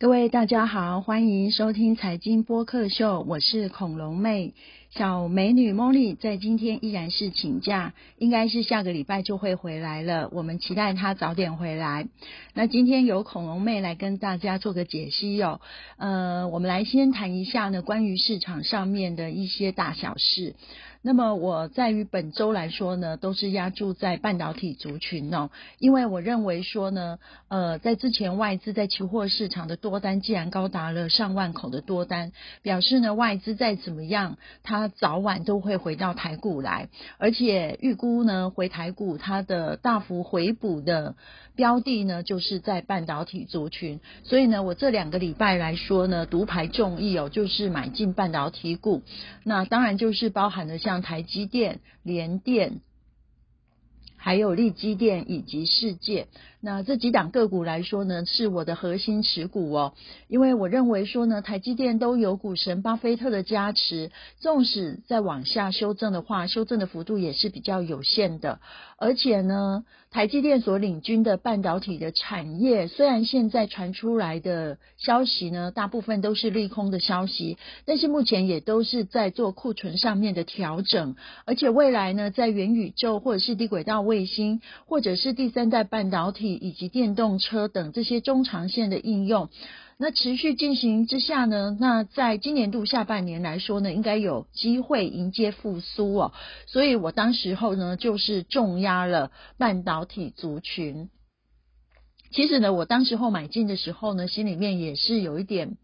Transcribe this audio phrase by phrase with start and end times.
[0.00, 4.54] 各位大家好，欢迎收听财经播客秀，我是恐龙妹。
[4.90, 10.30] 小美女茉莉在今天依然是请假，应该是下个礼拜就会回来了。
[10.32, 12.08] 我们期待她早点回来。
[12.54, 15.60] 那今天由恐龙妹来跟大家做个解析哦。
[15.98, 20.54] 呃，我们来先谈一下呢，关于市场上面的一些大小事。
[21.00, 32.32] 那么我在于本周来说呢，都是压注在半导体族群哦，因为我认为说呢，呃，在之前外资在期货市场的多单既然高达了上万口的多单，
[32.62, 41.16] 表示呢外资再怎么样，它早晚都会回到台股来，而且预估呢回台股它的大幅回补的
[41.56, 49.02] 标的呢，就是在半导体族群，所以呢，我这两个礼拜来说呢，独排众议哦，就是买进半导体股，
[49.42, 50.98] 那当然就是包含了像。
[51.08, 52.80] 台积电、联电，
[54.16, 56.26] 还有力基电以及世界。
[56.60, 59.92] 那这几档个股来说呢，是我的核心持股哦，
[60.26, 68.58] 因为我认为说呢，台积电都有股神巴菲特的加持，纵使再往下修正的话，修正的幅度也是比较有限的。
[68.96, 86.47] 而且呢，台积电所领军的半导体的产业，虽然现在传出来的消息呢，大部分都是利空的消息，但是目前也都是在做库存上面的调整，而且未来呢，在元宇宙或者是低轨道卫星，或者是第三代半导体。
[86.54, 89.48] 以及电动车等这些中长线的应用，
[89.98, 96.32] 那持续进行之下呢，那在今年度下半年来说呢，应该有机会迎接复苏哦。
[96.66, 101.08] 所以我当时候呢，就是重压了半导体族群。
[102.30, 105.76] 其实呢，我当时候买进的时候呢，心里面也是有一点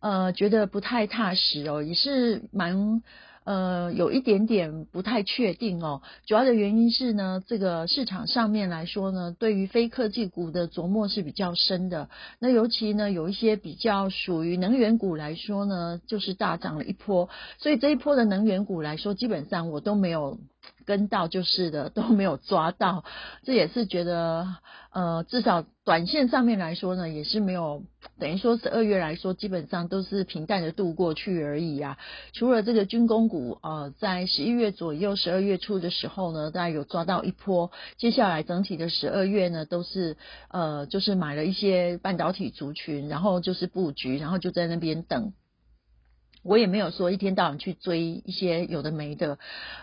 [0.00, 3.02] 呃，觉得不太踏实哦，也是蛮。
[3.46, 6.02] 呃，有一点点不太确定哦。
[6.26, 12.10] 主要的原因是呢，这个市场上面来说呢，对于非科技股的琢磨是比较深的。
[12.40, 17.28] 那尤其呢，有一些比较属于能源股来说呢，就是大涨了一波。
[17.58, 20.38] 所以这一波的能源股来说，基本上我都没有。
[20.84, 23.04] 跟到就是的都没有抓到，
[23.44, 24.46] 这也是觉得
[24.92, 27.82] 呃，至少短线上面来说呢，也是没有
[28.18, 31.98] 等于说十二月来说，基本上都是平淡的度过去而已啊。
[32.32, 40.16] 除了这个军工股呃，在十一月左右、十二月初的时候呢，大家有抓到一波，接下来整体的十二月呢，都是
[40.48, 45.32] 呃，就是买了一些半导体族群，然后就是布局，然后就在那边等。
[46.46, 49.38] 我也没有说一天到晚去追一些有的没的，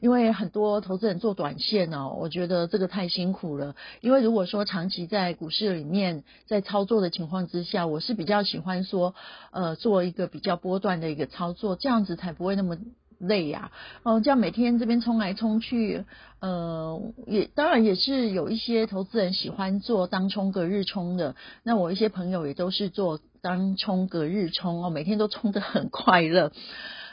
[0.00, 3.76] 因为很多投资人做短线哦，我觉得这个太辛苦了。
[4.00, 9.14] 因为如果说长期在股市里面在操作的情况之下，我是比较喜欢说，
[9.52, 12.76] 呃，做一个比较波段的一个操作，这样子才不会那么。
[13.20, 13.72] 累呀，
[14.04, 16.04] 哦，这样每天这边冲来冲去，
[16.38, 21.34] 呃，也当然也是有一些投资人喜欢做当冲隔日冲的。
[21.64, 26.52] 那我一些朋友也都是做当冲个日冲哦，每天都冲得很快乐。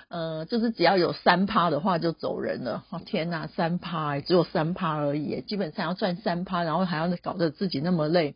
[0.08, 2.84] 呃，就是只要有三趴的话就走人了。
[2.92, 8.36] 哦，天哪，三趴只有三趴而已，基本上要赚三趴，然后还要搞得自己那么累。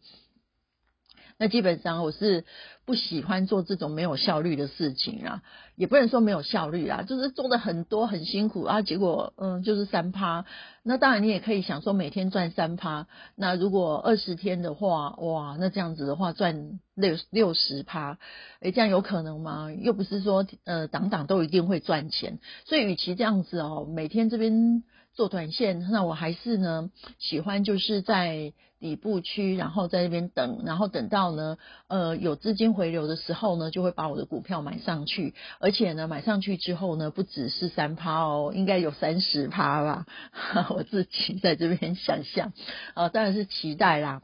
[1.40, 2.44] 那基本上我是
[2.86, 5.42] 不喜欢做这种没有效率的事情啊，
[5.78, 10.44] 也不能说没有效率啊，就是做的很多很辛苦啊，结果嗯就是三趴。
[10.84, 18.18] 那当然你也可以想说每天赚三趴，那如果二十天的话，哇，那这样子的话赚六六十趴，
[18.60, 19.72] 诶，这样有可能吗？
[19.72, 24.84] 又不是说呃档档都一定会赚钱，所以与其这样子哦，每天这边。
[25.20, 31.58] 做短线，那我还是呢喜欢就是在底部区，然后在那边等，然后等到呢
[31.90, 40.06] 呃有资金回流的时候呢，就会把我的股票买上去，而且呢买上去之后呢，不只是三趴哦，应该有三十趴吧，
[40.72, 42.54] 我自己在这边想象，
[42.94, 44.22] 啊当然是期待啦。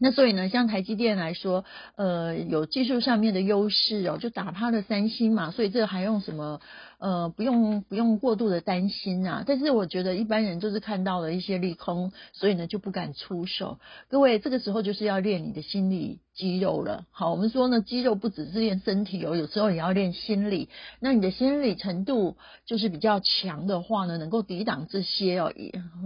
[0.00, 1.64] 那所以呢，像台积电来说，
[1.96, 6.60] 呃有技术上面的优势哦，就打趴了三星嘛，所以这还用什么？
[6.98, 13.78] 呃，不用不用过度的担心啊，但是我觉得一般人就是看到了一些利空，所以呢就不敢出手。
[14.08, 17.06] 各位，这个时候就是要练你的心理肌肉了。
[17.12, 20.68] 好，我们说呢，肌肉不只是练身体哦，有时候也要练心理。
[20.98, 22.36] 那你的心理程度
[22.66, 25.52] 就是比较强的话呢，能够抵挡这些哦，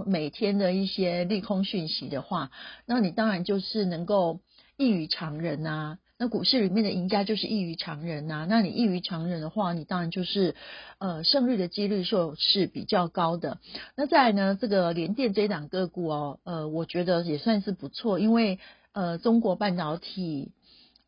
[0.05, 2.51] 每天的一些利空讯息的话，
[2.85, 4.41] 那你当然就是能够
[4.77, 5.99] 异于常人啊。
[6.23, 10.55] 那股市里面的赢家就是异于常人呐，那你异于常人的话，你当然就是
[10.99, 13.59] 呃胜率的几率就是比较高的。
[13.97, 18.61] 那再来呢，这个联电这档个股哦，呃，我觉得也算是不错，因为
[18.93, 20.53] 呃中国半导体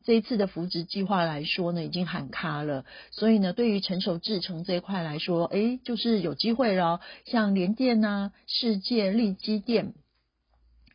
[0.02, 6.98] 这一次的扶植计划来说呢，已经喊卡了，所以呢，对于成熟制程这一块来说，诶，就是有机会了。
[7.24, 9.94] 像联电呐、世界、力基电。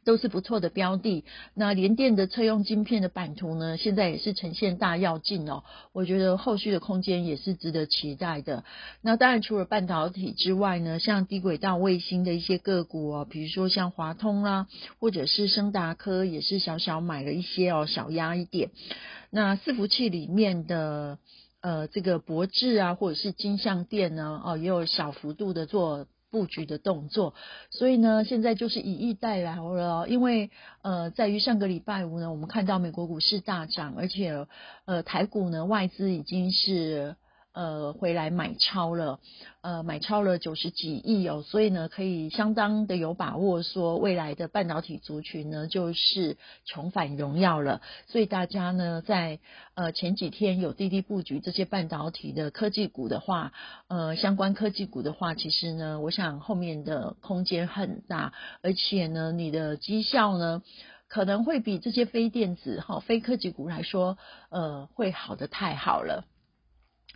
[0.09, 1.23] 都是不错的标的。
[1.53, 5.63] 那联电的车用晶片的版图呢，现在也是呈现大跃进哦。
[5.93, 8.63] 我觉得后续的空间也是值得期待的。
[9.03, 14.65] 那当然，除了半导体之外呢，像低轨道卫星的一些个股哦，比如说像华通啦，
[14.99, 18.71] 或者是升达科，也是小小买了一些哦，小压一点。
[19.29, 21.19] 那伺服器里面的
[21.61, 26.07] 呃这个博智啊，或者是金相电呢，哦，也有小幅度的做。
[26.31, 27.33] 布局的动作，
[27.69, 30.07] 所以呢，现在就是以逸待劳了。
[30.07, 34.47] 因为呃，在于上个礼拜五呢，我们看到美国股市大涨，而且
[34.85, 37.15] 呃，台股呢，外资已经是。
[37.59, 39.19] 呃，回来买超了，
[39.59, 47.81] 呃，买超了九十几亿哦，所以呢，可以相当的有把握说，未来的半导体族群呢，就是重返荣耀了。
[48.07, 49.39] 所以大家呢，在
[49.73, 53.51] 呃前几天有滴滴布局这些半导体的科技股的话，
[53.89, 60.63] 呃，相关科技股的话，其实呢，我想后面的空间很大，而且呢，你的绩效呢，
[61.09, 64.17] 可能会比这些非电子哈、非科技股来说，
[64.47, 66.23] 呃，会好的太好了。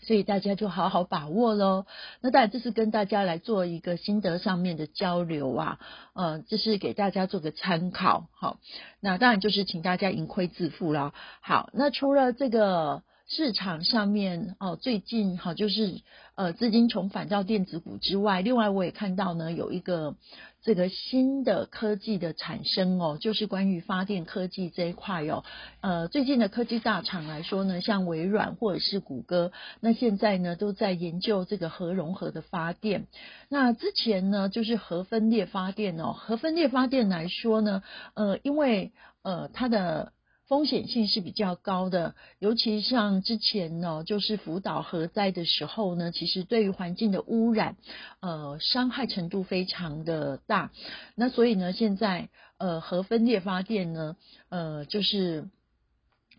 [0.04, 1.86] 所以大家就好好把握喽。
[2.22, 5.80] 那当然这是跟大家来做一个心得上面的交流啊，
[6.14, 8.28] 呃，这是给大家做个参考。
[8.34, 8.60] 好，
[9.00, 11.14] 那当然就是请大家盈亏自负了。
[11.42, 13.02] 好，那除了这个。
[13.26, 16.02] 市场上面哦，最近哈就是
[16.36, 20.18] 呃资金重返到电子股之外，另外我也看到呢有一个
[20.64, 25.44] 这个新的科技的产生哦，就是关于发电科技这一块哦。
[25.82, 29.52] 呃，最近的科技大厂来说呢，像微软或者是谷歌，
[29.82, 33.08] 那现在呢都在研究这个核融合的发电。
[33.50, 37.84] 那之前呢就是核分裂发电哦，核分裂发电来说呢，
[38.14, 40.14] 呃，因为呃它的
[40.46, 47.78] 风险性是比较高的，尤其像之前呢，就是福岛核灾的时候呢，其实对于环境的污染，
[48.20, 50.72] 呃，伤害程度非常的大。
[51.16, 54.18] 那所以呢，现在呃核分裂发电呢，
[54.50, 55.48] 呃，就是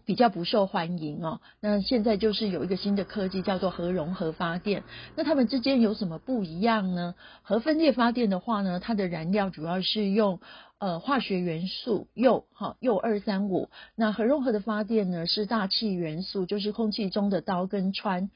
[0.04, 1.40] 比较不受欢迎哦。
[1.60, 4.84] 那现在就是有一个新的科技叫做核融合发电。
[5.16, 7.14] 那它们之间有什么不一样呢？
[7.40, 10.40] 核分裂发电的话呢，它的燃料主要是用。
[10.84, 18.28] 呃，化学元素铀哈铀二三五，那核融合的发电呢是大气元素，就是空气中的氘跟氚。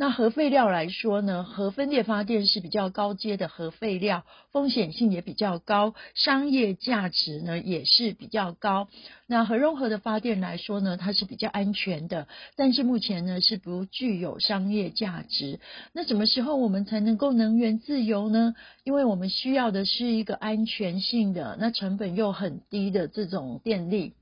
[0.00, 8.88] 那核废料来说呢，核分裂发电是比较高阶的核废料，风险性也比较高，商业价值呢也是比较高。
[9.26, 15.60] 那核融合的发电来说呢，它是比较安全的，但是目前呢是不具有商业价值。
[15.92, 18.54] 那什么时候我们才能够能源自由呢？
[18.84, 24.14] 因为我们需要的是一个安全性的，那成本又很低的这种电力。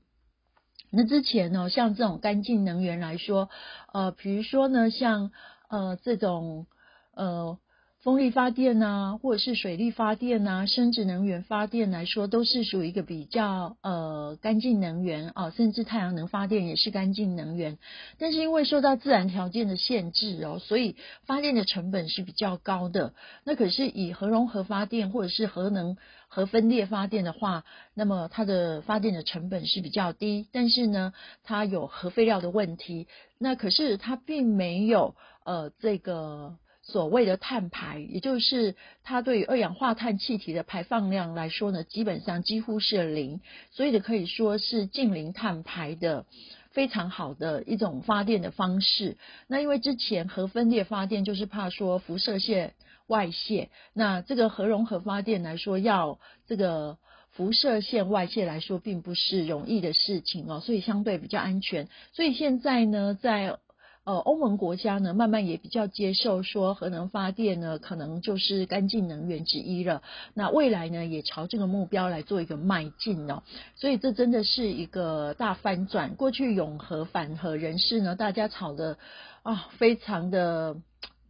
[0.91, 3.49] 那之前呢，像这种干净能源来说，
[3.93, 5.31] 呃，比如说呢，像
[5.69, 6.65] 呃，这种
[7.13, 7.57] 呃
[8.01, 17.77] 风力发电呐，或者是水力发电呐，生殖能源发电来说，都是属于一个比较呃干净能源啊，甚至太阳能发电也是干净能源。
[18.17, 23.13] 但是因为受到自然条件的限制哦，所以发电的成本是比较高的。
[23.43, 25.97] 那可是以核融合发电或者是核能
[26.29, 31.11] 核分裂发电的话，那么它的发电的成本是比较低，但是呢，
[31.43, 33.07] 它有核废料的问题。
[33.37, 35.15] 那可是它并没有。
[35.45, 36.57] 呃，这个
[36.91, 43.39] 所谓的碳排，也就是它对于二氧化碳气体的排放量来说呢，基本上几乎是零，
[43.71, 46.25] 所以呢可以说是近零碳排的
[46.71, 49.17] 非常好的一种发电的方式。
[49.47, 52.73] 那因为之前核分裂发电就是怕说辐射线
[53.07, 56.97] 外泄，那这个核融合发电来说，要这个
[57.29, 61.87] 辐射线外泄来说，并不是容易的事情哦，所以相对比较安全。
[62.13, 63.57] 所以现在呢，在
[64.05, 70.01] 呃，欧盟国家呢，慢慢也比较接受说核能发电呢，可能就是干净能源之一了。
[70.33, 73.43] 那未来呢，也朝这个目标来做一个迈进哦。
[73.75, 76.15] 所以这真的是一个大翻转。
[76.15, 78.97] 过去永和反核人士呢，大家吵的
[79.43, 80.77] 啊，非常的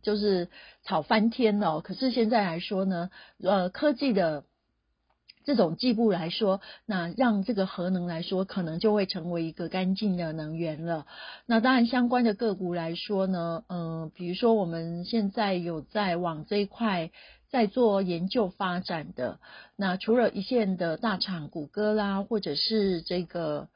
[0.01, 0.47] 就是
[0.83, 1.81] 吵翻天了。
[1.81, 3.09] 可是现在来说呢，
[3.43, 4.43] 呃，科技的。
[5.49, 11.07] 这种计步来说，那让这个核能来说，可能就会成为一个干净的能源了。
[11.47, 17.09] 那当然，相关的个股来说呢，嗯，比如说我们现在有在往这一块
[17.49, 19.39] 在做研究发展的。
[19.75, 23.69] 那除了一线的大厂，谷歌啦，或者是这个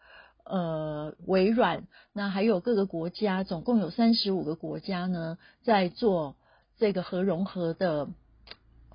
[0.43, 6.35] 呃微软，那还有各个国家，总共有三十五个国家呢，在做
[6.77, 8.09] 这个核融合的。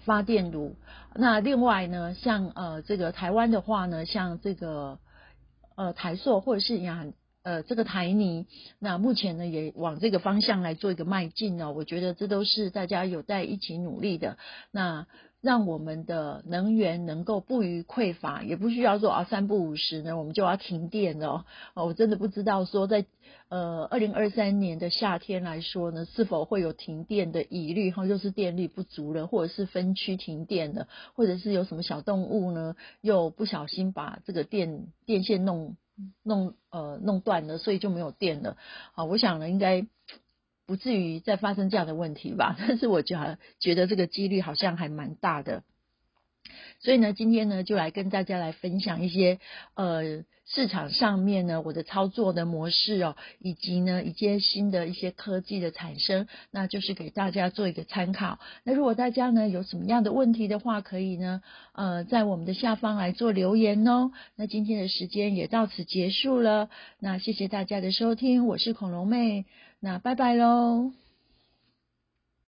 [0.09, 0.75] 发电炉，
[1.15, 4.99] 那另外呢，像呃这个台湾的话呢，像这个
[5.77, 7.05] 呃台塑或者是亚
[7.49, 8.47] 呃这个台泥，
[8.79, 14.37] 那目前呢也往这个方向来做一个迈进呢，我觉得这都是大家有待一起努力的。
[14.71, 15.07] 那
[15.41, 21.19] 让我们的能源能够不予匮乏，也不需要说啊三不五时呢我们就要停电。
[21.23, 23.07] 哦，我真的不知道说在
[23.49, 35.77] 呃二零二三年的夏天来说呢，是否会有停电的疑虑哈，又是电力不足了，或者是分区停电了，或者是有什么小动物呢又不小心把这个电电线弄
[36.23, 38.57] 弄呃弄断了，所以就没有电了。
[38.93, 39.87] 好，我想呢应该。
[40.67, 42.55] 不至于再发生这样的问题吧？
[42.61, 45.63] 但是我觉得觉得这个几率好像还蛮大的，
[46.81, 49.39] 所以呢，今天呢就来跟大家来分享一些
[49.75, 58.39] 呃市场上面呢我的操作的模式哦，以及呢一些新的一些科技的产生，那就是给大家做一个参考。
[58.65, 64.11] 那如果大家呢有什么样的问题的话，可以呢呃在我们的下方来做留言哦。
[64.37, 69.45] 那今天的时间也到此结束了，那谢谢大家的收听，我是恐龙妹。
[69.81, 71.08] 那拜拜喽。